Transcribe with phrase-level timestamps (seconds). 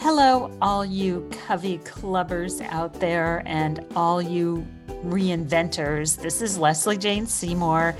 [0.00, 4.64] Hello, all you Covey Clubbers out there and all you
[5.04, 6.16] reinventors.
[6.16, 7.96] This is Leslie Jane Seymour.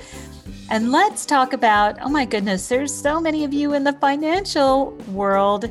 [0.69, 4.91] And let's talk about oh my goodness, there's so many of you in the financial
[5.11, 5.69] world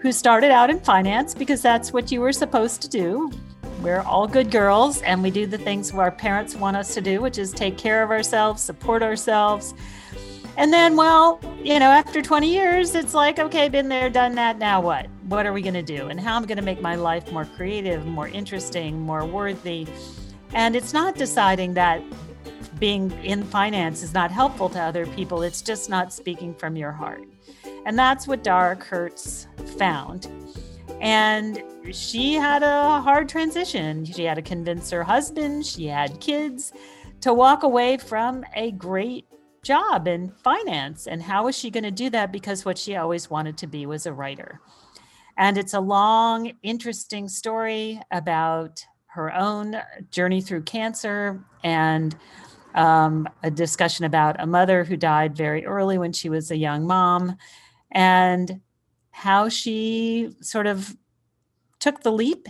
[0.00, 3.30] who started out in finance because that's what you were supposed to do.
[3.82, 7.20] We're all good girls and we do the things our parents want us to do,
[7.20, 9.74] which is take care of ourselves, support ourselves.
[10.56, 14.56] And then, well, you know, after 20 years, it's like, okay, been there, done that.
[14.56, 15.06] Now what?
[15.28, 16.06] What are we going to do?
[16.06, 19.88] And how I'm going to make my life more creative, more interesting, more worthy?
[20.52, 22.00] And it's not deciding that
[22.78, 26.92] being in finance is not helpful to other people, it's just not speaking from your
[26.92, 27.24] heart.
[27.86, 29.48] And that's what Dara Kurtz
[29.78, 30.28] found.
[31.00, 34.04] And she had a hard transition.
[34.04, 36.72] She had to convince her husband, she had kids
[37.22, 39.26] to walk away from a great
[39.64, 41.08] job in finance.
[41.08, 42.30] And how was she going to do that?
[42.30, 44.60] Because what she always wanted to be was a writer.
[45.36, 49.76] And it's a long, interesting story about her own
[50.10, 52.16] journey through cancer and
[52.74, 56.86] um, a discussion about a mother who died very early when she was a young
[56.86, 57.36] mom
[57.90, 58.60] and
[59.10, 60.94] how she sort of
[61.80, 62.48] took the leap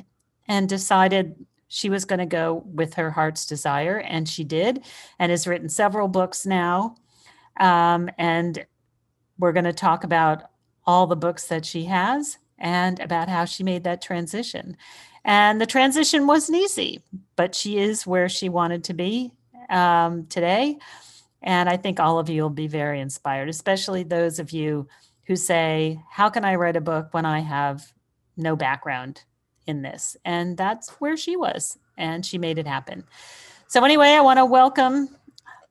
[0.49, 3.99] and decided she was going to go with her heart's desire.
[3.99, 4.85] And she did,
[5.19, 6.97] and has written several books now.
[7.59, 8.65] Um, and
[9.39, 10.51] we're going to talk about
[10.85, 14.77] all the books that she has and about how she made that transition.
[15.25, 17.03] And the transition wasn't easy,
[17.35, 19.33] but she is where she wanted to be
[19.69, 20.79] um, today.
[21.43, 24.89] And I think all of you will be very inspired, especially those of you
[25.27, 27.93] who say, How can I write a book when I have
[28.37, 29.23] no background
[29.67, 30.17] in this?
[30.25, 33.05] And that's where she was, and she made it happen.
[33.69, 35.09] So, anyway, I want to welcome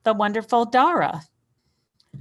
[0.03, 1.21] the wonderful Dara.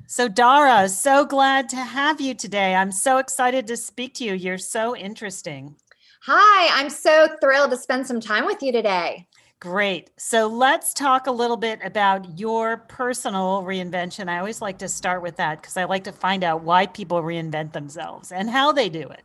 [0.06, 2.74] So, Dara, so glad to have you today.
[2.74, 4.34] I'm so excited to speak to you.
[4.34, 5.76] You're so interesting.
[6.22, 9.26] Hi, I'm so thrilled to spend some time with you today.
[9.60, 10.10] Great.
[10.18, 14.28] So let's talk a little bit about your personal reinvention.
[14.28, 17.22] I always like to start with that because I like to find out why people
[17.22, 19.22] reinvent themselves and how they do it.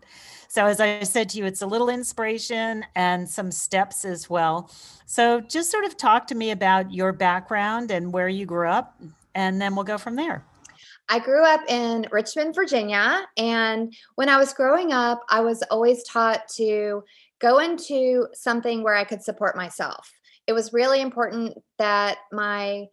[0.48, 4.72] So, as I said to you, it's a little inspiration and some steps as well.
[5.06, 9.00] So, just sort of talk to me about your background and where you grew up,
[9.36, 10.44] and then we'll go from there.
[11.10, 13.28] I grew up in Richmond, Virginia.
[13.36, 17.04] And when I was growing up, I was always taught to
[17.42, 20.12] go into something where I could support myself.
[20.46, 22.86] It was really important that my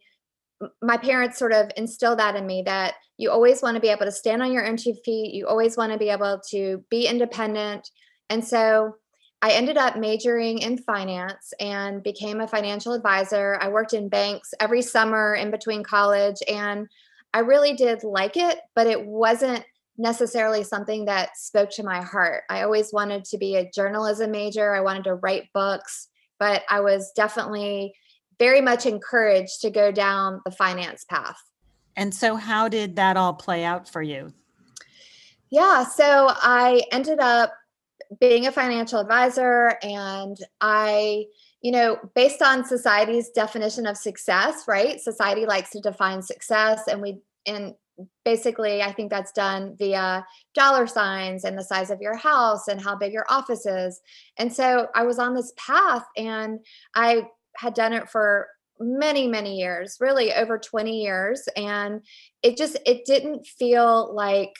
[0.81, 4.05] my parents sort of instilled that in me that you always want to be able
[4.05, 5.35] to stand on your own two feet.
[5.35, 7.91] You always want to be able to be independent.
[8.31, 8.95] And so
[9.43, 13.59] I ended up majoring in finance and became a financial advisor.
[13.61, 16.87] I worked in banks every summer in between college and
[17.37, 19.63] I really did like it, but it wasn't
[19.95, 22.45] necessarily something that spoke to my heart.
[22.49, 26.07] I always wanted to be a journalism major, I wanted to write books,
[26.39, 27.93] but I was definitely
[28.39, 31.37] very much encouraged to go down the finance path.
[31.95, 34.33] And so, how did that all play out for you?
[35.51, 37.53] Yeah, so I ended up
[38.19, 41.25] being a financial advisor and I
[41.61, 45.01] you know, based on society's definition of success, right?
[45.01, 47.73] Society likes to define success and we and
[48.25, 52.81] basically I think that's done via dollar signs and the size of your house and
[52.81, 53.99] how big your office is.
[54.37, 56.59] And so I was on this path and
[56.95, 57.23] I
[57.55, 58.47] had done it for
[58.79, 61.47] many many years really over 20 years.
[61.55, 62.01] And
[62.43, 64.53] it just it didn't feel like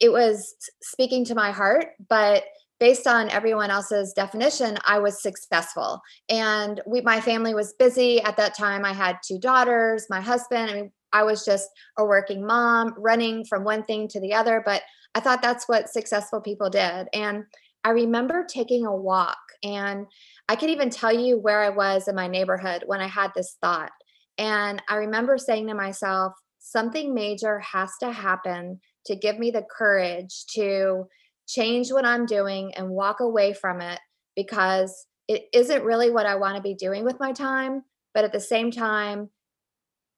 [0.00, 2.44] it was speaking to my heart but
[2.78, 6.00] based on everyone else's definition i was successful.
[6.30, 8.22] And we my family was busy.
[8.22, 12.04] At that time i had two daughters my husband i mean i was just a
[12.04, 14.82] working mom running from one thing to the other but
[15.14, 17.44] i thought that's what successful people did and
[17.84, 20.06] i remember taking a walk and
[20.48, 23.56] i could even tell you where i was in my neighborhood when i had this
[23.60, 23.92] thought
[24.38, 29.64] and i remember saying to myself something major has to happen to give me the
[29.76, 31.04] courage to
[31.48, 33.98] change what I'm doing and walk away from it
[34.36, 37.82] because it isn't really what I want to be doing with my time.
[38.14, 39.30] But at the same time,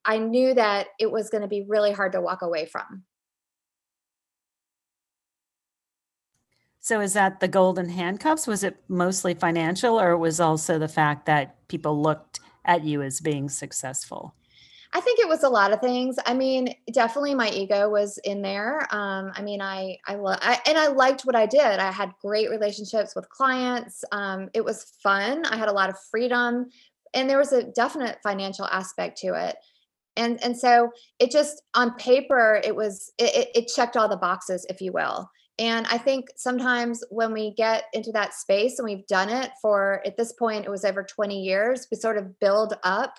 [0.04, 3.04] I knew that it was going to be really hard to walk away from.
[6.80, 8.48] So, is that the golden handcuffs?
[8.48, 13.20] Was it mostly financial, or was also the fact that people looked at you as
[13.20, 14.34] being successful?
[14.92, 16.16] I think it was a lot of things.
[16.26, 18.80] I mean, definitely my ego was in there.
[18.94, 21.62] Um, I mean, I I, lo- I and I liked what I did.
[21.62, 24.04] I had great relationships with clients.
[24.12, 25.46] Um, it was fun.
[25.46, 26.66] I had a lot of freedom,
[27.14, 29.56] and there was a definite financial aspect to it.
[30.16, 34.66] And and so it just on paper it was it, it checked all the boxes,
[34.68, 35.30] if you will.
[35.58, 40.02] And I think sometimes when we get into that space and we've done it for,
[40.06, 43.18] at this point, it was over 20 years, we sort of build up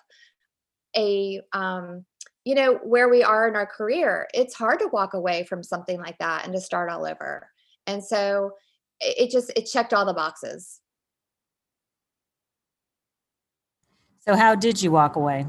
[0.97, 2.05] a, um,
[2.43, 4.27] you know, where we are in our career.
[4.33, 7.47] It's hard to walk away from something like that and to start all over.
[7.85, 8.51] And so
[8.99, 10.79] it just, it checked all the boxes.
[14.21, 15.45] So, how did you walk away?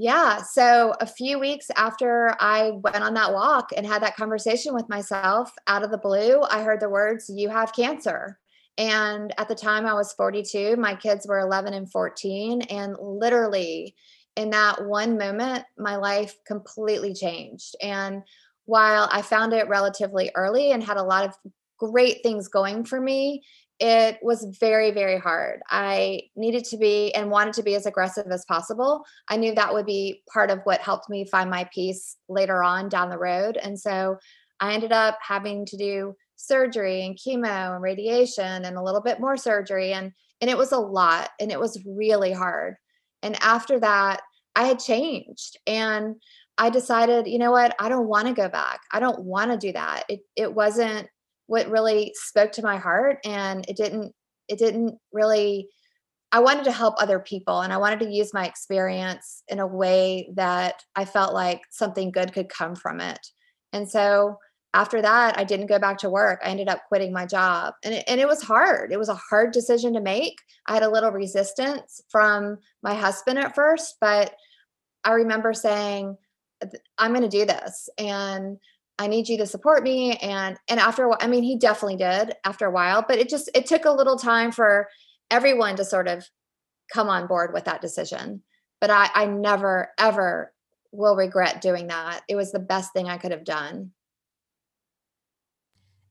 [0.00, 0.42] Yeah.
[0.42, 4.88] So a few weeks after I went on that walk and had that conversation with
[4.88, 8.38] myself out of the blue, I heard the words, You have cancer.
[8.78, 12.62] And at the time I was 42, my kids were 11 and 14.
[12.62, 13.96] And literally
[14.36, 17.74] in that one moment, my life completely changed.
[17.82, 18.22] And
[18.66, 21.34] while I found it relatively early and had a lot of
[21.76, 23.42] great things going for me,
[23.80, 25.60] it was very very hard.
[25.68, 29.04] I needed to be and wanted to be as aggressive as possible.
[29.28, 32.88] I knew that would be part of what helped me find my peace later on
[32.88, 34.18] down the road and so
[34.60, 39.20] i ended up having to do surgery and chemo and radiation and a little bit
[39.20, 42.76] more surgery and and it was a lot and it was really hard.
[43.22, 44.22] And after that
[44.54, 46.16] i had changed and
[46.56, 47.74] i decided you know what?
[47.78, 48.80] I don't want to go back.
[48.92, 50.04] I don't want to do that.
[50.08, 51.08] It it wasn't
[51.48, 54.14] what really spoke to my heart and it didn't
[54.46, 55.68] it didn't really
[56.30, 59.66] I wanted to help other people and I wanted to use my experience in a
[59.66, 63.18] way that I felt like something good could come from it.
[63.72, 64.36] And so
[64.74, 66.40] after that, I didn't go back to work.
[66.44, 67.72] I ended up quitting my job.
[67.82, 68.92] And it, and it was hard.
[68.92, 70.36] It was a hard decision to make.
[70.66, 74.34] I had a little resistance from my husband at first, but
[75.04, 76.18] I remember saying,
[76.98, 77.88] I'm going to do this.
[77.96, 78.58] And
[78.98, 80.16] I need you to support me.
[80.16, 83.28] And and after a while, I mean, he definitely did after a while, but it
[83.28, 84.88] just it took a little time for
[85.30, 86.28] everyone to sort of
[86.92, 88.42] come on board with that decision.
[88.80, 90.52] But I I never ever
[90.90, 92.22] will regret doing that.
[92.28, 93.92] It was the best thing I could have done.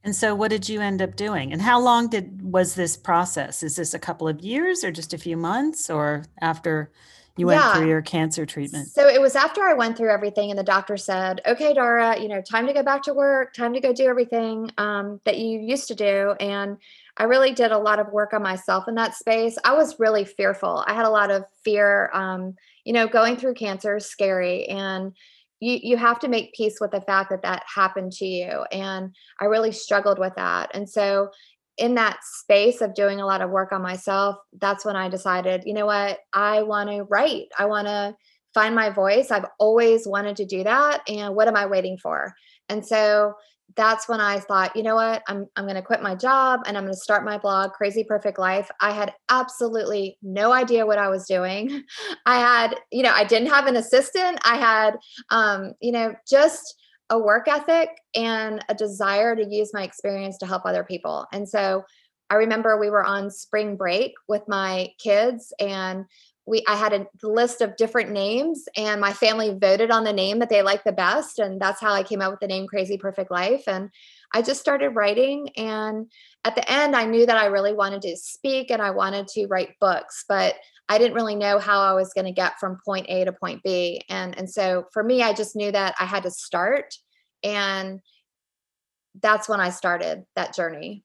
[0.04, 1.51] And so what did you end up doing?
[1.51, 3.62] And how long did was this process?
[3.63, 6.92] Is this a couple of years or just a few months or after
[7.38, 7.74] you went yeah.
[7.74, 8.89] through your cancer treatment.
[8.89, 12.28] So it was after I went through everything, and the doctor said, "Okay, Dara, you
[12.28, 13.54] know, time to go back to work.
[13.54, 16.78] Time to go do everything um, that you used to do." And
[17.18, 19.57] I really did a lot of work on myself in that space.
[19.63, 20.84] I was really fearful.
[20.88, 22.10] I had a lot of fear.
[22.13, 25.13] Um, you know, going through cancer is scary, and
[25.60, 28.66] you you have to make peace with the fact that that happened to you.
[28.72, 30.72] And I really struggled with that.
[30.74, 31.30] And so
[31.77, 35.63] in that space of doing a lot of work on myself, that's when I decided,
[35.65, 37.47] you know what, I want to write.
[37.57, 38.15] I want to
[38.53, 39.29] find my voice.
[39.29, 41.07] I've always wanted to do that.
[41.07, 42.33] And what am I waiting for?
[42.69, 43.35] And so
[43.75, 46.77] that's when I thought, you know what, I'm I'm going to quit my job and
[46.77, 48.71] I'm going to start my blog, Crazy Perfect Life.
[48.81, 51.83] I had absolutely no idea what I was doing.
[52.25, 54.39] I had, you know, I didn't have an assistant.
[54.45, 54.97] I had,
[55.29, 56.75] um, you know, just
[57.09, 61.25] a work ethic and a desire to use my experience to help other people.
[61.31, 61.86] And so
[62.30, 66.06] I remember we were on spring break with my kids and
[66.45, 70.39] we I had a list of different names and my family voted on the name
[70.39, 72.98] that they liked the best and that's how I came up with the name Crazy
[72.98, 73.89] Perfect Life and
[74.33, 76.10] I just started writing and
[76.44, 79.48] at the end I knew that I really wanted to speak and I wanted to
[79.48, 80.56] write books but
[80.89, 83.62] I didn't really know how I was going to get from point A to point
[83.63, 84.01] B.
[84.10, 86.93] And, and so for me, I just knew that I had to start.
[87.44, 88.01] And
[89.20, 91.03] that's when I started that journey.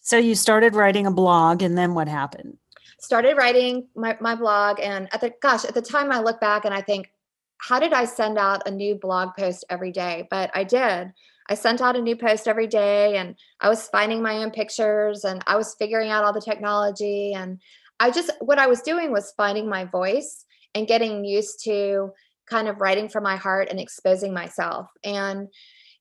[0.00, 2.58] So you started writing a blog, and then what happened?
[3.00, 4.78] Started writing my, my blog.
[4.80, 7.10] And at the gosh, at the time I look back and I think,
[7.58, 10.28] how did I send out a new blog post every day?
[10.30, 11.12] But I did.
[11.48, 15.24] I sent out a new post every day and I was finding my own pictures
[15.24, 17.32] and I was figuring out all the technology.
[17.34, 17.60] And
[18.00, 22.12] I just, what I was doing was finding my voice and getting used to
[22.48, 24.88] kind of writing from my heart and exposing myself.
[25.04, 25.48] And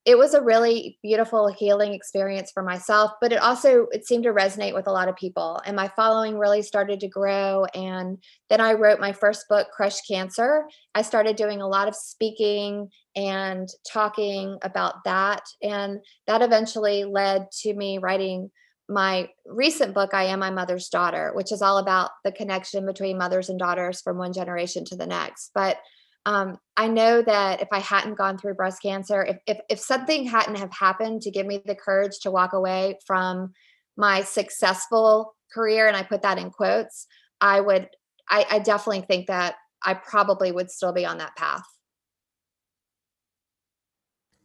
[0.05, 4.31] it was a really beautiful healing experience for myself but it also it seemed to
[4.31, 5.59] resonate with a lot of people.
[5.65, 7.65] And my following really started to grow.
[7.73, 10.65] And then i wrote my first book crush cancer.
[10.93, 15.41] I started doing a lot of speaking and talking about that.
[15.63, 18.51] And that eventually led to me writing
[18.87, 23.17] my recent book i am my mother's daughter which is all about the connection between
[23.17, 25.49] mothers and daughters from one generation to the next.
[25.55, 25.77] But
[26.25, 30.25] um, I know that if I hadn't gone through breast cancer, if, if, if something
[30.25, 33.53] hadn't have happened to give me the courage to walk away from
[33.96, 37.05] my successful career, and I put that in quotes,
[37.39, 37.89] I would,
[38.29, 41.63] I, I definitely think that I probably would still be on that path.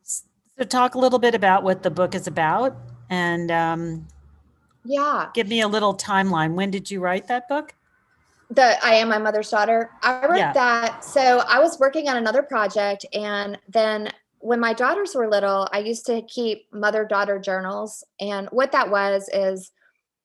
[0.03, 2.77] So, talk a little bit about what the book is about,
[3.09, 4.07] and um,
[4.85, 6.53] yeah, give me a little timeline.
[6.55, 7.75] When did you write that book?
[8.50, 9.90] The I am my mother's daughter.
[10.02, 10.52] I wrote yeah.
[10.52, 11.04] that.
[11.04, 15.80] So I was working on another project and then when my daughters were little, I
[15.80, 18.02] used to keep mother daughter journals.
[18.21, 19.71] And what that was is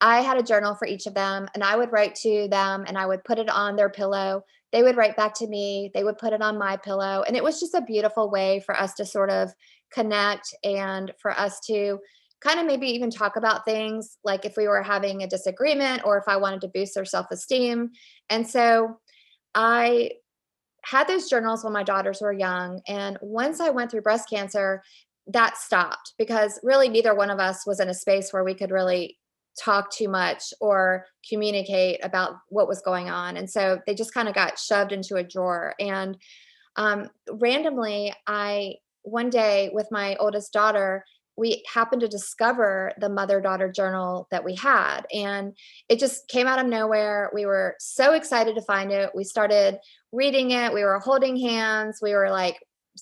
[0.02, 2.98] I had a journal for each of them, and I would write to them and
[2.98, 4.44] I would put it on their pillow.
[4.72, 7.24] They would write back to me, they would put it on my pillow.
[7.28, 9.54] And it was just a beautiful way for us to sort of
[9.92, 12.00] connect and for us to
[12.42, 16.18] kind of maybe even talk about things like if we were having a disagreement or
[16.18, 17.92] if I wanted to boost their self esteem.
[18.30, 19.00] And so
[19.54, 20.12] I
[20.84, 22.82] had those journals when my daughters were young.
[22.88, 24.84] And once I went through breast cancer,
[25.28, 28.70] that stopped because really neither one of us was in a space where we could
[28.70, 29.18] really
[29.60, 33.38] talk too much or communicate about what was going on.
[33.38, 35.74] And so they just kind of got shoved into a drawer.
[35.80, 36.18] And
[36.76, 41.04] um, randomly, I, one day with my oldest daughter,
[41.38, 45.56] we happened to discover the mother daughter journal that we had and
[45.90, 47.30] it just came out of nowhere.
[47.34, 49.12] We were so excited to find it.
[49.14, 49.80] We started
[50.12, 50.74] reading it.
[50.74, 52.00] We were holding hands.
[52.02, 52.58] We were like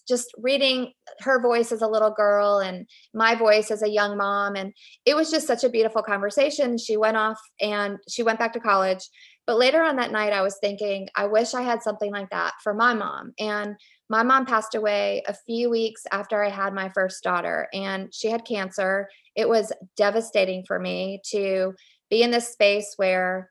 [0.08, 4.56] just reading her voice as a little girl and my voice as a young mom
[4.56, 4.74] and
[5.06, 6.80] it was just such a beautiful conversation.
[6.80, 9.08] She went off and she went back to college
[9.46, 12.54] but later on that night i was thinking i wish i had something like that
[12.64, 13.34] for my mom.
[13.40, 13.76] And
[14.14, 18.30] my mom passed away a few weeks after I had my first daughter, and she
[18.30, 19.10] had cancer.
[19.36, 21.74] It was devastating for me to
[22.12, 23.50] be in this space where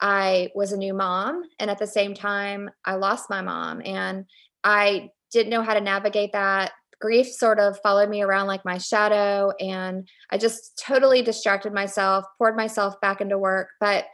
[0.00, 4.24] I was a new mom, and at the same time, I lost my mom, and
[4.64, 6.72] I didn't know how to navigate that.
[7.00, 12.24] Grief sort of followed me around like my shadow, and I just totally distracted myself,
[12.38, 13.68] poured myself back into work.
[13.78, 14.06] But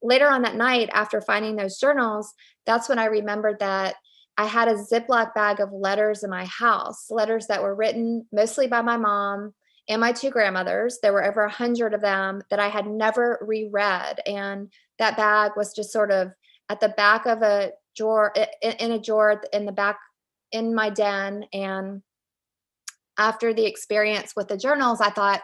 [0.00, 2.32] later on that night, after finding those journals,
[2.64, 3.96] that's when I remembered that
[4.38, 8.66] I had a Ziploc bag of letters in my house, letters that were written mostly
[8.66, 9.54] by my mom
[9.88, 10.98] and my two grandmothers.
[11.00, 14.20] There were over a hundred of them that I had never reread.
[14.26, 16.32] And that bag was just sort of
[16.68, 19.98] at the back of a drawer, in a drawer in the back
[20.52, 21.46] in my den.
[21.52, 22.02] And
[23.18, 25.40] after the experience with the journals, I thought,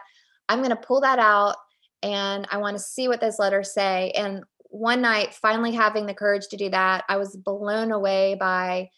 [0.49, 1.55] I'm going to pull that out
[2.03, 4.11] and I want to see what those letters say.
[4.11, 4.43] And
[4.73, 8.89] one night, finally having the courage to do that, I was blown away by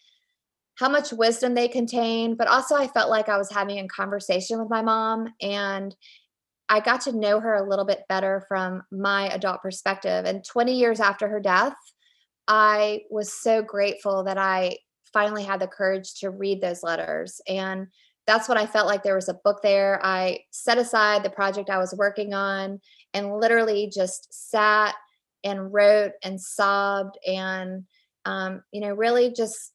[0.76, 4.58] how much wisdom they contain, but also I felt like I was having a conversation
[4.58, 5.94] with my mom and
[6.70, 10.24] I got to know her a little bit better from my adult perspective.
[10.24, 11.76] And 20 years after her death,
[12.48, 14.78] I was so grateful that I
[15.12, 17.40] finally had the courage to read those letters.
[17.46, 17.88] And
[18.26, 20.00] that's what I felt like there was a book there.
[20.02, 22.80] I set aside the project I was working on
[23.12, 24.94] and literally just sat
[25.46, 27.84] and wrote and sobbed and
[28.24, 29.72] um, you know really just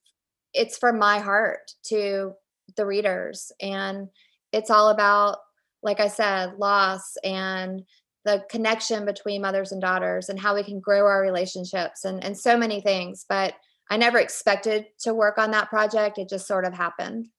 [0.53, 2.33] it's from my heart to
[2.75, 3.51] the readers.
[3.61, 4.09] And
[4.51, 5.37] it's all about
[5.83, 7.81] like i said loss and
[8.23, 12.37] the connection between mothers and daughters and how we can grow our relationships and, and
[12.37, 13.25] so many things.
[13.27, 13.53] But
[13.89, 16.17] i never expected to work on that project.
[16.17, 17.29] It just sort of happened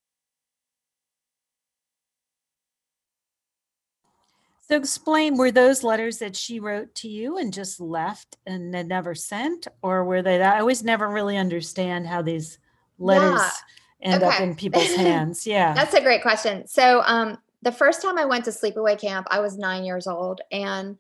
[4.73, 8.89] So explain, were those letters that she wrote to you and just left and then
[8.89, 9.69] never sent?
[9.83, 10.57] Or were they that?
[10.57, 12.59] I always never really understand how these
[12.99, 13.43] letters
[14.01, 14.13] yeah.
[14.13, 14.35] end okay.
[14.35, 15.47] up in people's hands.
[15.47, 15.75] Yeah.
[15.75, 16.67] That's a great question.
[16.67, 20.41] So um, the first time I went to sleepaway camp, I was nine years old
[20.51, 20.97] and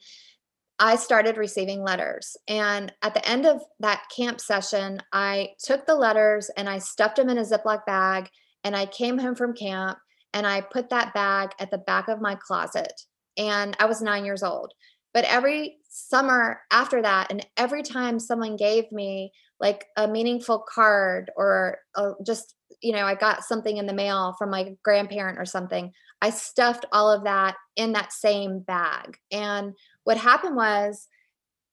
[0.78, 2.36] I started receiving letters.
[2.48, 7.16] And at the end of that camp session, I took the letters and I stuffed
[7.16, 8.28] them in a Ziploc bag
[8.64, 9.96] and I came home from camp
[10.34, 12.92] and I put that bag at the back of my closet
[13.36, 14.72] and I was nine years old.
[15.14, 21.30] But every summer after that, and every time someone gave me like a meaningful card
[21.36, 25.44] or a, just, you know, I got something in the mail from my grandparent or
[25.44, 29.18] something, I stuffed all of that in that same bag.
[29.30, 29.74] And
[30.04, 31.08] what happened was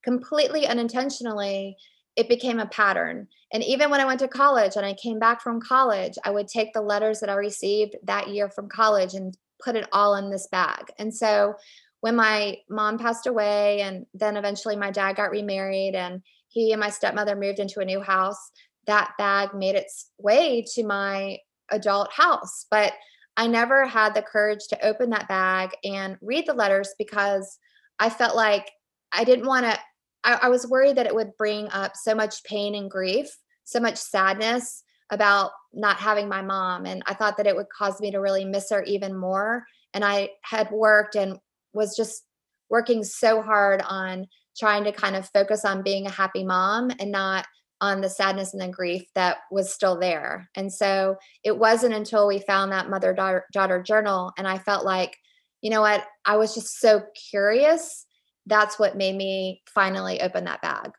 [0.03, 1.77] completely unintentionally,
[2.15, 3.27] it became a pattern.
[3.53, 6.47] And even when I went to college and I came back from college, I would
[6.47, 10.29] take the letters that I received that year from college and put it all in
[10.29, 10.91] this bag.
[10.97, 11.55] And so
[12.01, 16.79] when my mom passed away and then eventually my dad got remarried and he and
[16.79, 18.51] my stepmother moved into a new house,
[18.87, 21.37] that bag made its way to my
[21.71, 22.65] adult house.
[22.71, 22.93] But
[23.37, 27.57] I never had the courage to open that bag and read the letters because
[27.99, 28.69] I felt like
[29.11, 29.77] I didn't want to,
[30.23, 33.29] I, I was worried that it would bring up so much pain and grief,
[33.63, 37.99] so much sadness about not having my mom and i thought that it would cause
[38.01, 39.65] me to really miss her even more.
[39.93, 41.37] And i had worked and
[41.73, 42.23] was just
[42.69, 47.11] working so hard on trying to kind of focus on being a happy mom and
[47.11, 47.45] not
[47.81, 50.49] on the sadness and the grief that was still there.
[50.55, 55.15] And so it wasn't until we found that mother daughter, journal and i felt like
[55.61, 58.05] you know what i was just so curious
[58.45, 60.91] that's what made me finally open that bag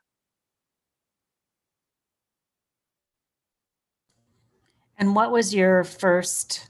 [5.01, 6.69] And what was your first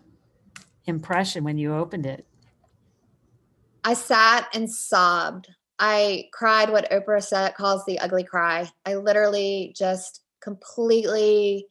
[0.86, 2.24] impression when you opened it?
[3.82, 5.48] I sat and sobbed.
[5.80, 8.70] I cried what Oprah said calls the ugly cry.
[8.86, 11.66] I literally just completely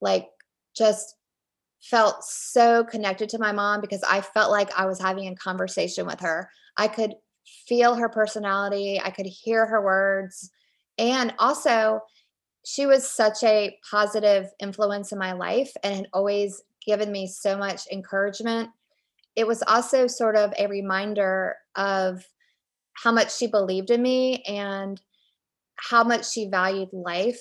[0.00, 0.26] like
[0.76, 1.14] just
[1.80, 6.06] felt so connected to my mom because I felt like I was having a conversation
[6.06, 6.50] with her.
[6.76, 7.14] I could
[7.66, 10.50] feel her personality, I could hear her words.
[10.98, 12.00] And also,
[12.64, 17.56] she was such a positive influence in my life and had always given me so
[17.56, 18.70] much encouragement.
[19.36, 22.26] It was also sort of a reminder of
[22.94, 25.00] how much she believed in me and
[25.76, 27.40] how much she valued life.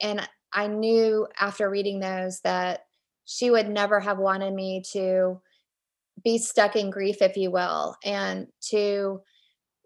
[0.00, 2.84] And I knew after reading those that
[3.24, 5.40] she would never have wanted me to
[6.22, 9.22] be stuck in grief, if you will, and to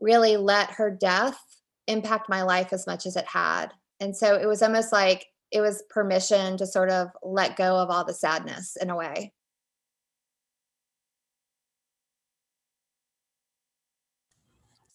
[0.01, 1.39] really let her death
[1.87, 3.73] impact my life as much as it had.
[4.01, 7.91] And so it was almost like it was permission to sort of let go of
[7.91, 9.33] all the sadness in a way.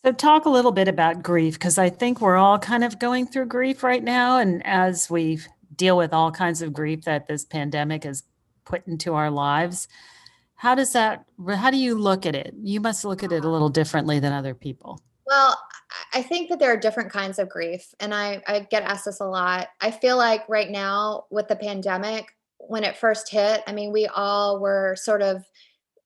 [0.03, 3.27] So, talk a little bit about grief because I think we're all kind of going
[3.27, 4.39] through grief right now.
[4.39, 5.39] And as we
[5.75, 8.23] deal with all kinds of grief that this pandemic has
[8.65, 9.87] put into our lives,
[10.55, 12.55] how does that, how do you look at it?
[12.61, 13.49] You must look at it a uh-huh.
[13.49, 14.99] little differently than other people.
[15.31, 15.57] Well,
[16.13, 17.95] I think that there are different kinds of grief.
[18.01, 19.69] And I, I get asked this a lot.
[19.79, 22.25] I feel like right now with the pandemic,
[22.57, 25.45] when it first hit, I mean, we all were sort of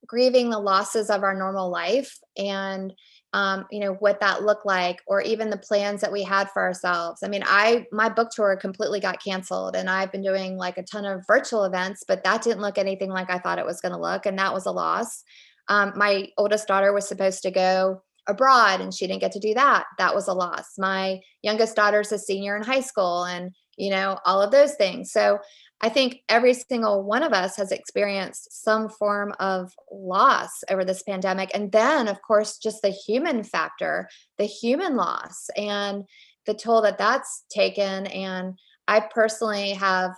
[0.06, 2.20] grieving the losses of our normal life.
[2.38, 2.94] And
[3.34, 6.62] um, you know what that looked like or even the plans that we had for
[6.62, 10.78] ourselves i mean i my book tour completely got canceled and i've been doing like
[10.78, 13.82] a ton of virtual events but that didn't look anything like i thought it was
[13.82, 15.26] going to look and that was a loss
[15.68, 19.54] um, my oldest daughter was supposed to go abroad and she didn't get to do
[19.54, 23.90] that that was a loss my youngest daughter's a senior in high school and you
[23.90, 25.40] know all of those things so
[25.82, 31.04] I think every single one of us has experienced some form of loss over this
[31.04, 31.52] pandemic.
[31.54, 36.06] And then, of course, just the human factor, the human loss, and
[36.46, 38.08] the toll that that's taken.
[38.08, 38.58] And
[38.88, 40.12] I personally have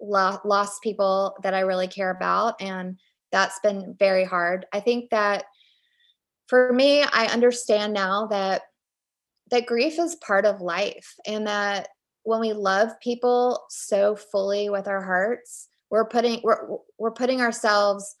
[0.00, 2.60] lo- lost people that I really care about.
[2.60, 2.98] And
[3.32, 4.66] that's been very hard.
[4.72, 5.44] I think that
[6.48, 8.62] for me, I understand now that
[9.50, 11.88] that grief is part of life and that
[12.24, 18.14] when we love people so fully with our hearts, we're putting we're we're putting ourselves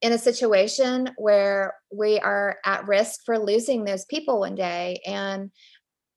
[0.00, 5.00] in a situation where we are at risk for losing those people one day.
[5.04, 5.50] And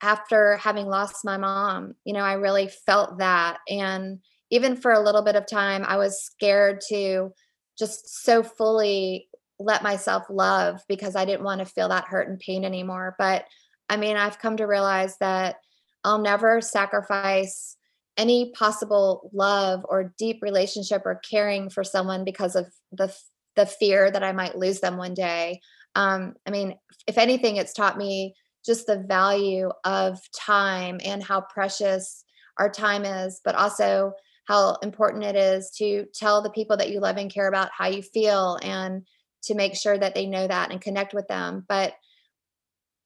[0.03, 3.59] after having lost my mom you know i really felt that.
[3.69, 7.31] And even for a little bit of time i was scared to
[7.77, 9.27] just so fully
[9.63, 13.45] let myself love because i didn't want to feel that hurt and pain anymore but
[13.89, 15.57] i mean i've come to realize that
[16.03, 17.77] I'll never sacrifice
[18.17, 23.13] any possible love or deep relationship or caring for someone because of the
[23.55, 25.59] the fear that I might lose them one day.
[25.93, 28.33] Um, I mean, if anything, it's taught me
[28.65, 32.23] just the value of time and how precious
[32.57, 34.13] our time is, but also
[34.47, 37.87] how important it is to tell the people that you love and care about how
[37.87, 39.05] you feel and
[39.43, 41.65] to make sure that they know that and connect with them.
[41.67, 41.93] But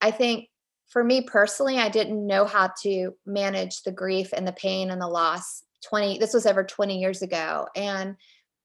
[0.01, 0.49] I think
[0.87, 5.01] for me personally, I didn't know how to manage the grief and the pain and
[5.01, 5.63] the loss.
[5.89, 8.15] 20 this was over 20 years ago and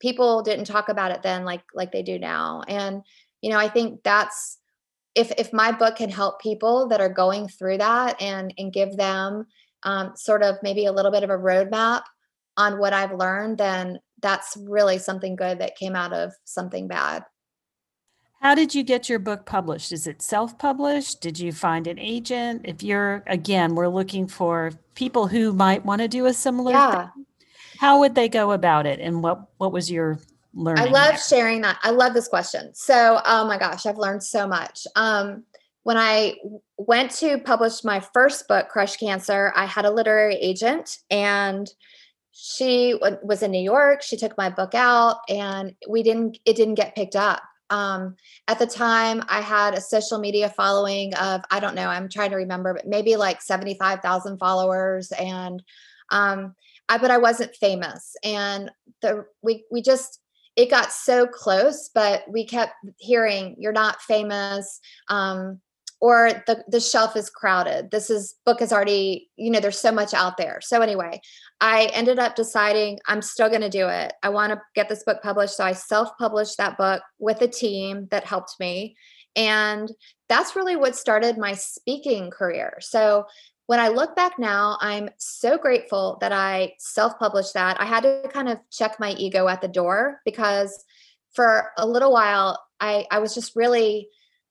[0.00, 2.62] people didn't talk about it then like like they do now.
[2.66, 3.02] And
[3.42, 4.58] you know, I think that's
[5.14, 8.96] if if my book can help people that are going through that and and give
[8.96, 9.46] them
[9.82, 12.02] um, sort of maybe a little bit of a roadmap
[12.56, 17.24] on what I've learned, then that's really something good that came out of something bad.
[18.40, 19.92] How did you get your book published?
[19.92, 21.20] Is it self published?
[21.20, 22.62] Did you find an agent?
[22.64, 27.08] If you're, again, we're looking for people who might want to do a similar yeah.
[27.08, 27.26] thing.
[27.78, 28.98] How would they go about it?
[28.98, 30.20] And what, what was your
[30.54, 30.88] learning?
[30.88, 31.18] I love there?
[31.18, 31.78] sharing that.
[31.82, 32.74] I love this question.
[32.74, 34.86] So, oh my gosh, I've learned so much.
[34.96, 35.44] Um,
[35.82, 36.36] when I
[36.78, 41.68] went to publish my first book, Crush Cancer, I had a literary agent and
[42.32, 44.02] she was in New York.
[44.02, 47.42] She took my book out and we didn't, it didn't get picked up.
[47.70, 48.16] Um,
[48.48, 52.30] at the time, I had a social media following of, I don't know, I'm trying
[52.30, 55.12] to remember, but maybe like 75,000 followers.
[55.12, 55.62] And,
[56.10, 56.54] um,
[56.88, 58.16] I, but I wasn't famous.
[58.24, 60.20] And the, we, we just,
[60.56, 64.80] it got so close, but we kept hearing, you're not famous.
[65.08, 65.60] Um,
[66.00, 67.90] or the the shelf is crowded.
[67.90, 70.60] This is book is already you know there's so much out there.
[70.62, 71.20] So anyway
[71.60, 74.12] i ended up deciding i'm still going to do it.
[74.22, 78.08] I want to get this book published so i self-published that book with a team
[78.10, 78.96] that helped me.
[79.36, 79.90] And
[80.28, 82.78] that's really what started my speaking career.
[82.80, 83.26] So
[83.66, 87.80] when i look back now i'm so grateful that i self-published that.
[87.80, 90.84] I had to kind of check my ego at the door because
[91.32, 94.08] for a little while, I, I was just really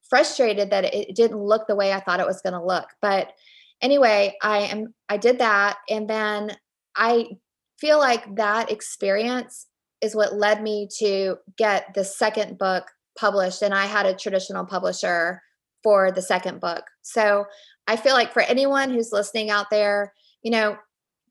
[0.09, 2.87] frustrated that it didn't look the way I thought it was going to look.
[3.01, 3.33] But
[3.81, 6.55] anyway, I am I did that and then
[6.95, 7.37] I
[7.79, 9.67] feel like that experience
[10.01, 12.85] is what led me to get the second book
[13.17, 15.41] published and I had a traditional publisher
[15.83, 16.83] for the second book.
[17.01, 17.45] So
[17.87, 20.77] I feel like for anyone who's listening out there, you know,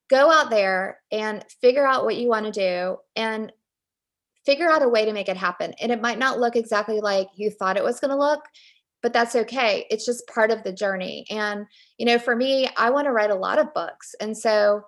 [0.08, 3.52] go out there and figure out what you want to do and
[4.44, 5.74] figure out a way to make it happen.
[5.80, 8.40] And it might not look exactly like you thought it was going to look,
[9.02, 9.86] but that's okay.
[9.90, 11.26] It's just part of the journey.
[11.30, 11.66] And,
[11.98, 14.14] you know, for me, I want to write a lot of books.
[14.20, 14.82] And so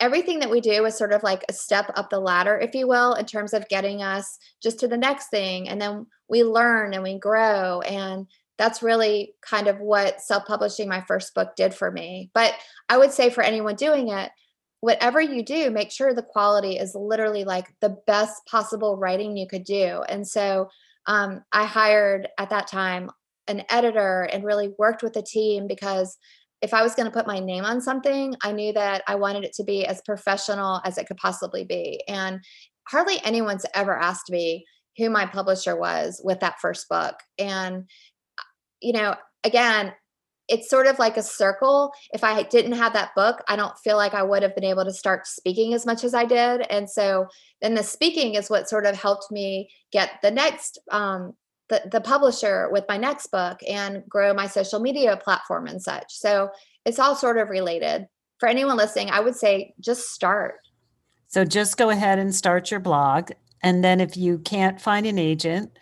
[0.00, 2.86] everything that we do is sort of like a step up the ladder, if you
[2.86, 5.68] will, in terms of getting us just to the next thing.
[5.68, 7.80] And then we learn and we grow.
[7.80, 8.26] And
[8.58, 12.30] that's really kind of what self publishing my first book did for me.
[12.34, 12.54] But
[12.88, 14.30] I would say for anyone doing it,
[14.80, 19.46] whatever you do, make sure the quality is literally like the best possible writing you
[19.46, 20.02] could do.
[20.08, 20.68] And so
[21.06, 23.10] um, I hired at that time
[23.48, 26.18] an editor and really worked with the team because
[26.62, 29.44] if I was going to put my name on something, I knew that I wanted
[29.44, 32.02] it to be as professional as it could possibly be.
[32.08, 32.40] And
[32.88, 34.64] hardly anyone's ever asked me
[34.96, 37.16] who my publisher was with that first book.
[37.38, 37.84] And,
[38.80, 39.92] you know, again,
[40.48, 41.92] it's sort of like a circle.
[42.12, 44.84] If I didn't have that book, I don't feel like I would have been able
[44.84, 46.66] to start speaking as much as I did.
[46.70, 47.26] And so
[47.60, 51.34] then the speaking is what sort of helped me get the next um,
[51.68, 56.12] the, the publisher with my next book and grow my social media platform and such.
[56.14, 56.50] So
[56.84, 58.06] it's all sort of related.
[58.38, 60.56] For anyone listening, I would say just start.
[61.28, 63.32] So just go ahead and start your blog.
[63.62, 65.76] And then if you can't find an agent,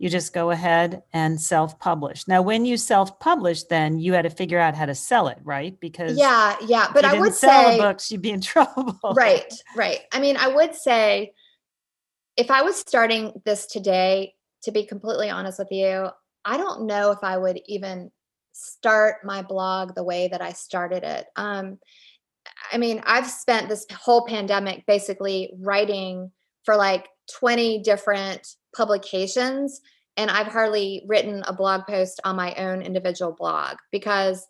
[0.00, 2.26] you just go ahead and self-publish.
[2.26, 5.78] Now, when you self-publish, then you had to figure out how to sell it, right?
[5.78, 6.88] Because yeah, yeah.
[6.94, 8.98] But I would sell say books, you'd be in trouble.
[9.14, 10.00] right, right.
[10.10, 11.34] I mean, I would say
[12.34, 14.32] if I was starting this today,
[14.62, 16.08] to be completely honest with you,
[16.46, 18.10] I don't know if I would even
[18.52, 21.26] start my blog the way that I started it.
[21.36, 21.78] Um,
[22.72, 26.32] I mean, I've spent this whole pandemic basically writing
[26.64, 27.06] for like
[27.38, 29.80] 20 different publications
[30.16, 34.46] and I've hardly written a blog post on my own individual blog because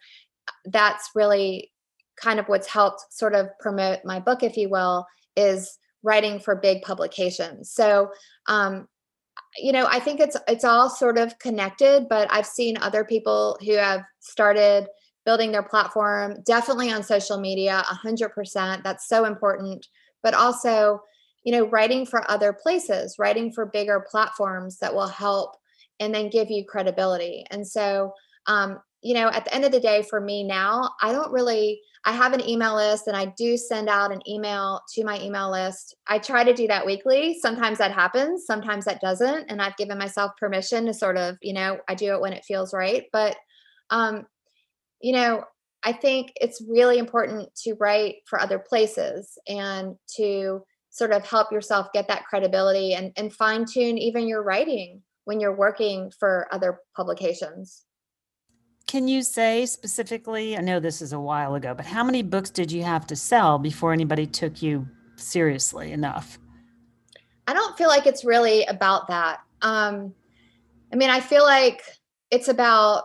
[0.65, 1.71] that's really
[2.17, 5.07] kind of what's helped sort of promote my book if you will
[5.37, 7.71] is writing for big publications.
[7.71, 8.11] So
[8.47, 8.89] um,
[9.59, 13.59] you know i think it's it's all sort of connected but i've seen other people
[13.65, 14.87] who have started
[15.25, 19.87] building their platform definitely on social media 100% that's so important
[20.23, 21.01] but also
[21.45, 25.57] you know writing for other places writing for bigger platforms that will help
[26.01, 27.45] and then give you credibility.
[27.51, 28.15] And so
[28.47, 31.81] um, you know at the end of the day for me now i don't really
[32.05, 35.51] i have an email list and i do send out an email to my email
[35.51, 35.97] list.
[36.07, 37.39] I try to do that weekly.
[37.41, 41.53] Sometimes that happens sometimes that doesn't and i've given myself permission to sort of you
[41.55, 43.05] know i do it when it feels right.
[43.13, 43.37] But
[43.89, 44.27] um
[45.01, 45.45] you know
[45.83, 51.53] i think it's really important to write for other places and to sort of help
[51.53, 56.49] yourself get that credibility and, and fine tune even your writing when you're working for
[56.53, 57.85] other publications.
[58.87, 60.57] Can you say specifically?
[60.57, 63.17] I know this is a while ago, but how many books did you have to
[63.17, 66.39] sell before anybody took you seriously enough?
[67.47, 69.41] I don't feel like it's really about that.
[69.63, 70.13] Um,
[70.93, 71.83] I mean, I feel like
[72.33, 73.05] it's about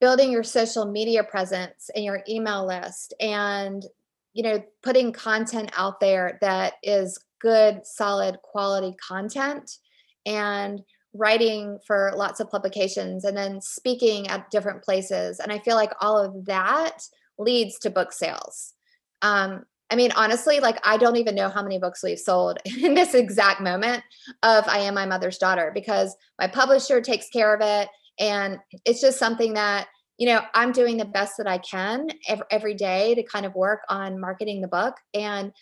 [0.00, 3.84] building your social media presence and your email list and
[4.32, 9.78] you know putting content out there that is good solid quality content
[10.26, 10.80] and
[11.14, 15.40] writing for lots of publications and then speaking at different places.
[15.40, 17.02] And i feel like all of that
[17.38, 18.74] leads to book sales.
[19.22, 22.94] Um, i mean honestly like i don't even know how many books we've sold in
[22.94, 24.02] this exact moment
[24.42, 27.88] of i am my mother's daughter because my publisher takes care of it.
[28.18, 32.08] And it's just something that you know, I'm doing the best that I can
[32.50, 34.94] every, day to kind of work on marketing the book.
[35.14, 35.52] And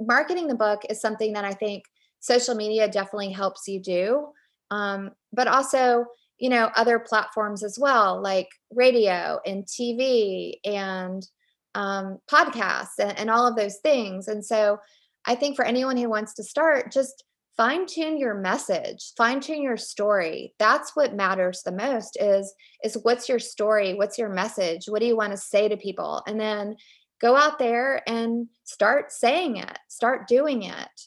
[0.00, 1.84] marketing the book is something that I think
[2.20, 4.28] social media definitely helps you do.
[4.70, 6.06] Um, but also,
[6.38, 11.26] you know, other platforms as well, like radio and TV and
[11.74, 14.28] um, podcasts and, and all of those things.
[14.28, 14.78] And so
[15.26, 17.24] I think for anyone who wants to start, just
[17.56, 20.52] fine tune your message fine tune your story.
[20.58, 23.94] That's what matters the most is is what's your story?
[23.94, 24.86] What's your message?
[24.86, 26.22] What do you want to say to people?
[26.26, 26.76] And then
[27.20, 31.00] go out there and start saying it start doing it.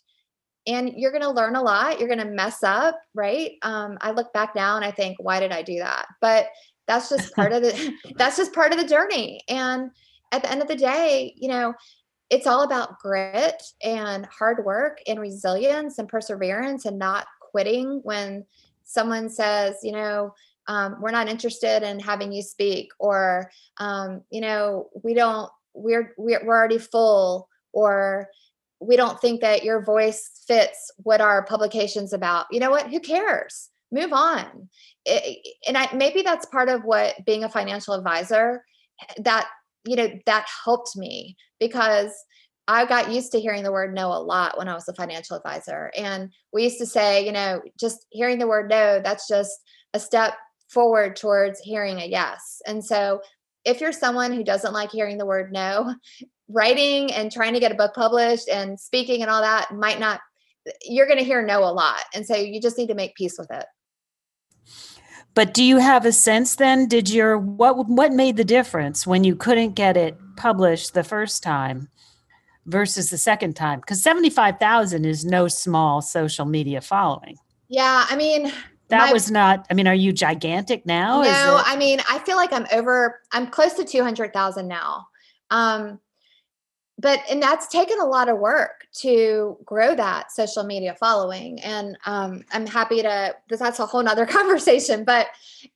[0.67, 3.51] And you're going to learn a lot you're going to mess up right?
[3.61, 6.07] Um, i look back now and i think why did i do that?
[6.19, 6.47] But
[6.87, 9.41] that's just part of the that's just part of the journey.
[9.47, 9.91] And
[10.31, 11.73] at the end of the day you know
[12.29, 18.45] it's all about grit and hard work and resilience and perseverance and not quitting when
[18.83, 20.33] someone says, you know,
[20.67, 26.13] um, we're not interested in having you speak, or um, you know, we don't, we're
[26.17, 28.29] we're, we're already full, or
[28.79, 32.45] we don't think that your voice fits what our publication's about.
[32.51, 32.89] You know what?
[32.89, 33.69] Who cares?
[33.91, 34.69] Move on.
[35.05, 38.63] It, and I, maybe that's part of what being a financial advisor
[39.17, 39.47] that
[39.85, 42.11] you know that helped me because
[42.67, 45.35] I got used to hearing the word no a lot when I was a financial
[45.35, 45.91] advisor.
[45.97, 49.51] And we used to say, you know, just hearing the word no, that's just
[49.95, 50.35] a step
[50.69, 52.61] forward towards hearing a yes.
[52.67, 53.21] And so
[53.65, 55.95] if you're someone who doesn't like hearing the word no,
[56.47, 60.21] writing and trying to get a book published and speaking and all that might not,
[60.83, 62.03] you're going to hear no a lot.
[62.13, 63.65] And so you just need to make peace with it.
[65.35, 66.87] But do you have a sense then?
[66.87, 71.43] Did your what what made the difference when you couldn't get it published the first
[71.43, 71.89] time
[72.65, 73.79] versus the second time?
[73.79, 77.37] Because seventy five thousand is no small social media following.
[77.67, 78.51] Yeah, I mean,
[78.89, 79.67] that my, was not.
[79.69, 81.21] I mean, are you gigantic now?
[81.21, 83.21] No, I mean, I feel like I'm over.
[83.31, 85.07] I'm close to two hundred thousand now.
[85.51, 85.99] Um,
[86.99, 91.97] but and that's taken a lot of work to grow that social media following and
[92.05, 95.27] um, i'm happy to that's a whole nother conversation but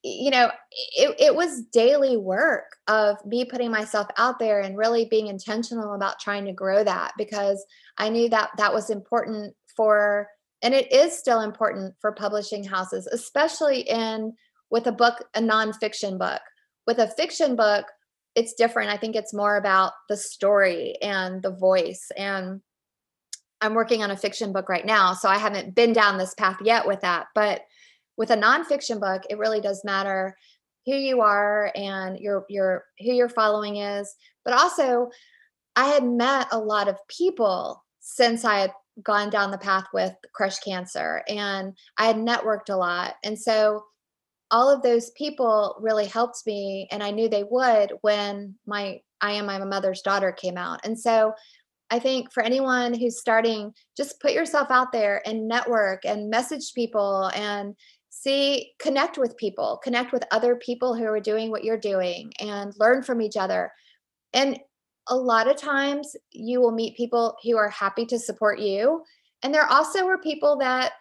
[0.02, 0.50] you know
[0.96, 5.94] it, it was daily work of me putting myself out there and really being intentional
[5.94, 7.64] about trying to grow that because
[7.98, 10.28] i knew that that was important for
[10.62, 14.32] and it is still important for publishing houses especially in
[14.74, 16.40] with a book a nonfiction book.
[16.86, 17.86] With a fiction book
[18.34, 18.90] it's different.
[18.90, 22.10] I think it's more about the story and the voice.
[22.16, 22.60] And
[23.60, 26.58] I'm working on a fiction book right now, so I haven't been down this path
[26.62, 27.26] yet with that.
[27.34, 27.62] But
[28.16, 30.36] with a nonfiction book, it really does matter
[30.86, 34.14] who you are and your your who your following is.
[34.44, 35.10] But also,
[35.76, 40.14] I had met a lot of people since I had gone down the path with
[40.34, 43.84] crush cancer, and I had networked a lot, and so
[44.50, 49.32] all of those people really helped me and i knew they would when my i
[49.32, 50.80] am my mother's daughter came out.
[50.84, 51.32] And so
[51.90, 56.72] i think for anyone who's starting just put yourself out there and network and message
[56.74, 57.74] people and
[58.10, 62.72] see connect with people connect with other people who are doing what you're doing and
[62.78, 63.72] learn from each other.
[64.32, 64.58] And
[65.08, 69.04] a lot of times you will meet people who are happy to support you
[69.44, 70.92] and there also are people that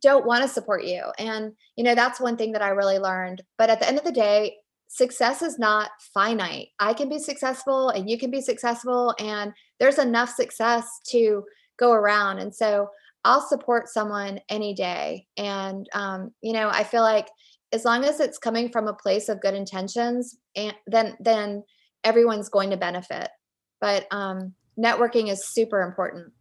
[0.00, 1.02] don't want to support you.
[1.18, 3.42] And, you know, that's one thing that I really learned.
[3.58, 4.56] But at the end of the day,
[4.88, 6.68] success is not finite.
[6.78, 11.44] I can be successful and you can be successful, and there's enough success to
[11.78, 12.38] go around.
[12.38, 12.88] And so
[13.24, 15.26] I'll support someone any day.
[15.36, 17.28] And, um, you know, I feel like
[17.72, 21.64] as long as it's coming from a place of good intentions, and then, then
[22.04, 23.28] everyone's going to benefit.
[23.80, 26.32] But um, networking is super important.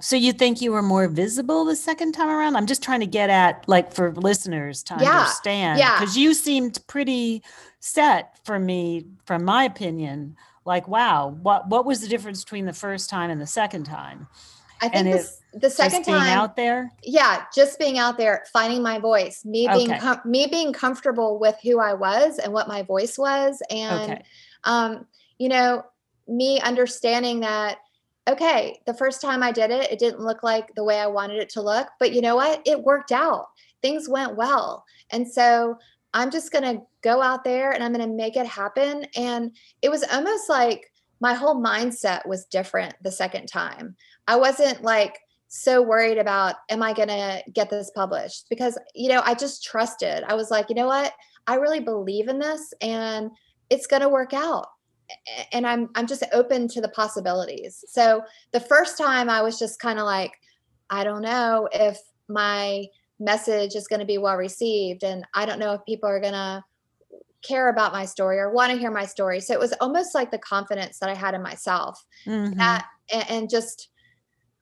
[0.00, 2.56] So you think you were more visible the second time around?
[2.56, 5.78] I'm just trying to get at like for listeners to yeah, understand.
[5.78, 5.98] Yeah.
[5.98, 7.42] Because you seemed pretty
[7.80, 10.36] set for me, from my opinion.
[10.66, 14.26] Like, wow, what what was the difference between the first time and the second time?
[14.82, 16.92] I think this, the second time out there.
[17.02, 20.00] Yeah, just being out there, finding my voice, me being okay.
[20.00, 24.22] com- me being comfortable with who I was and what my voice was, and okay.
[24.64, 25.06] um,
[25.38, 25.84] you know,
[26.28, 27.78] me understanding that
[28.28, 31.38] okay, the first time I did it, it didn't look like the way I wanted
[31.38, 32.60] it to look, but you know what?
[32.66, 33.46] It worked out.
[33.82, 34.84] Things went well.
[35.10, 35.78] And so
[36.12, 39.06] I'm just going to go out there and I'm going to make it happen.
[39.16, 43.94] And it was almost like my whole mindset was different the second time.
[44.26, 48.46] I wasn't like so worried about, am I going to get this published?
[48.50, 50.24] Because, you know, I just trusted.
[50.26, 51.12] I was like, you know what?
[51.46, 53.30] I really believe in this and
[53.70, 54.66] it's going to work out
[55.52, 57.84] and I'm I'm just open to the possibilities.
[57.88, 60.32] So the first time I was just kind of like,
[60.90, 62.86] I don't know if my
[63.18, 66.32] message is going to be well received, and I don't know if people are going
[66.32, 66.64] to
[67.42, 69.40] care about my story or want to hear my story.
[69.40, 72.58] So it was almost like the confidence that I had in myself, mm-hmm.
[72.58, 73.88] that and, and just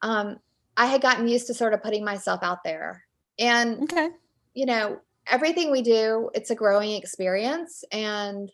[0.03, 0.39] um,
[0.77, 3.05] I had gotten used to sort of putting myself out there,
[3.39, 4.11] and okay,
[4.55, 8.51] you know everything we do, it's a growing experience, and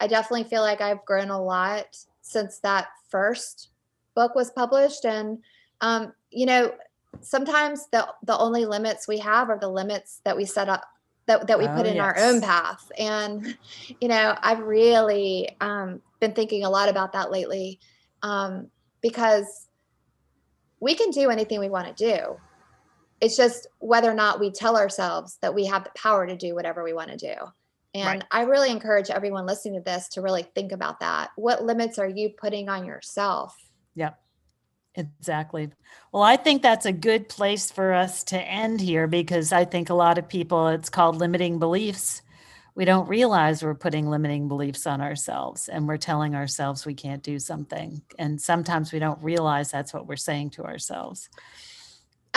[0.00, 3.70] I definitely feel like I've grown a lot since that first
[4.14, 5.04] book was published.
[5.04, 5.38] And,
[5.80, 6.72] um, you know,
[7.20, 10.84] sometimes the, the only limits we have are the limits that we set up
[11.26, 12.04] that, that we oh, put in yes.
[12.04, 12.90] our own path.
[12.98, 13.56] And,
[14.00, 17.80] you know, I've really um, been thinking a lot about that lately
[18.22, 18.68] um,
[19.00, 19.68] because
[20.80, 22.36] we can do anything we want to do.
[23.20, 26.54] It's just whether or not we tell ourselves that we have the power to do
[26.54, 27.34] whatever we want to do.
[27.96, 28.24] And right.
[28.30, 31.30] I really encourage everyone listening to this to really think about that.
[31.36, 33.56] What limits are you putting on yourself?
[33.94, 34.18] Yep.
[34.94, 35.70] Exactly.
[36.10, 39.90] Well, I think that's a good place for us to end here because I think
[39.90, 42.22] a lot of people, it's called limiting beliefs.
[42.74, 47.22] We don't realize we're putting limiting beliefs on ourselves and we're telling ourselves we can't
[47.22, 48.02] do something.
[48.18, 51.28] And sometimes we don't realize that's what we're saying to ourselves.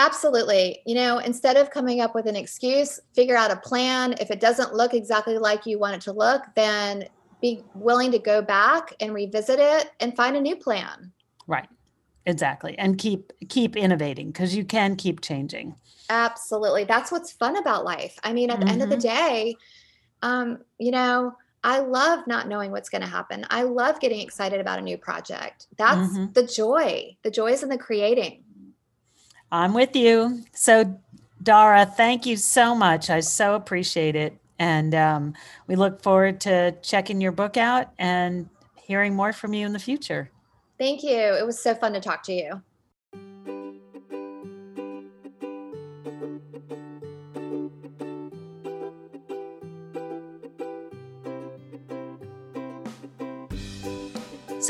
[0.00, 0.80] Absolutely.
[0.86, 4.14] You know, instead of coming up with an excuse, figure out a plan.
[4.18, 7.04] If it doesn't look exactly like you want it to look, then
[7.42, 11.12] be willing to go back and revisit it and find a new plan.
[11.46, 11.68] Right.
[12.24, 12.78] Exactly.
[12.78, 15.74] And keep keep innovating because you can keep changing.
[16.08, 16.84] Absolutely.
[16.84, 18.18] That's what's fun about life.
[18.24, 18.66] I mean, at mm-hmm.
[18.66, 19.16] the end of the mm-hmm.
[19.16, 19.56] day,
[20.22, 23.44] um, you know, I love not knowing what's going to happen.
[23.50, 25.66] I love getting excited about a new project.
[25.76, 26.32] That's mm-hmm.
[26.32, 27.16] the joy.
[27.22, 28.44] The joy is in the creating.
[29.52, 30.44] I'm with you.
[30.52, 30.98] So,
[31.42, 33.10] Dara, thank you so much.
[33.10, 34.36] I so appreciate it.
[34.58, 35.34] And um,
[35.66, 39.78] we look forward to checking your book out and hearing more from you in the
[39.78, 40.30] future.
[40.78, 41.18] Thank you.
[41.18, 43.59] It was so fun to talk to you.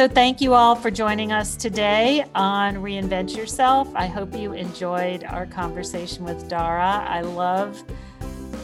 [0.01, 3.95] So, thank you all for joining us today on Reinvent Yourself.
[3.95, 7.05] I hope you enjoyed our conversation with Dara.
[7.07, 7.85] I love,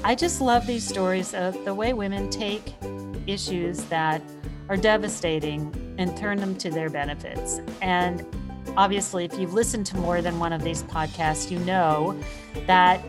[0.02, 2.72] I just love these stories of the way women take
[3.26, 4.22] issues that
[4.70, 7.60] are devastating and turn them to their benefits.
[7.82, 8.24] And
[8.74, 12.18] obviously, if you've listened to more than one of these podcasts, you know
[12.66, 13.04] that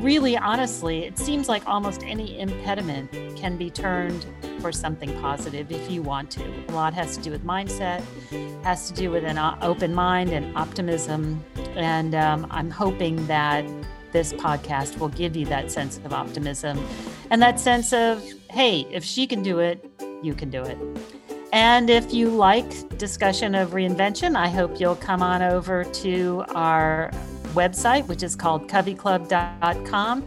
[0.00, 4.26] really, honestly, it seems like almost any impediment can be turned
[4.60, 6.42] for something positive if you want to.
[6.68, 8.02] A lot has to do with mindset,
[8.62, 11.44] has to do with an open mind and optimism.
[11.74, 13.64] And um, I'm hoping that
[14.12, 16.84] this podcast will give you that sense of optimism
[17.30, 19.84] and that sense of, hey, if she can do it,
[20.22, 20.78] you can do it.
[21.52, 27.10] And if you like discussion of reinvention, I hope you'll come on over to our
[27.50, 30.26] website, which is called coveyclub.com.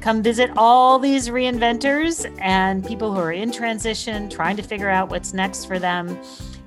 [0.00, 5.10] Come visit all these reinventors and people who are in transition, trying to figure out
[5.10, 6.18] what's next for them.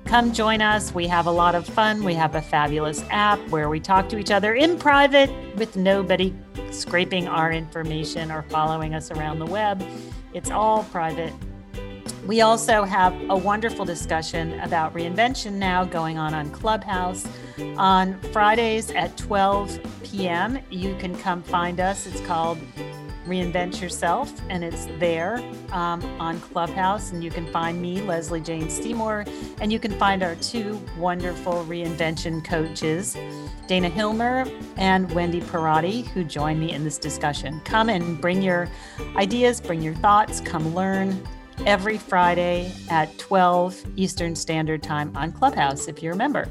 [0.06, 0.94] Come join us.
[0.94, 2.04] We have a lot of fun.
[2.04, 6.32] We have a fabulous app where we talk to each other in private with nobody
[6.70, 9.84] scraping our information or following us around the web.
[10.32, 11.32] It's all private
[12.26, 17.26] we also have a wonderful discussion about reinvention now going on on Clubhouse
[17.76, 20.58] on Fridays at 12 p.m.
[20.68, 22.06] You can come find us.
[22.06, 22.58] It's called
[23.26, 25.38] Reinvent Yourself, and it's there
[25.70, 27.12] um, on Clubhouse.
[27.12, 29.24] And you can find me, Leslie Jane Seymour,
[29.60, 33.16] and you can find our two wonderful reinvention coaches,
[33.68, 37.60] Dana Hilmer and Wendy Parati, who join me in this discussion.
[37.64, 38.68] Come and bring your
[39.14, 41.20] ideas, bring your thoughts, come learn
[41.64, 46.48] every Friday at 12 Eastern Standard Time on Clubhouse, if you're a member.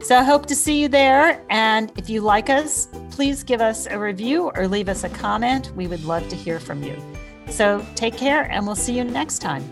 [0.00, 1.44] So I hope to see you there.
[1.50, 5.72] And if you like us, please give us a review or leave us a comment.
[5.74, 6.96] We would love to hear from you.
[7.48, 9.68] So take care, and we'll see you next time.